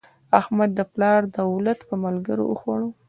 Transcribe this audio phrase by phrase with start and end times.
[0.39, 2.79] احمد د پلار دولت په ملګرو وخوړ.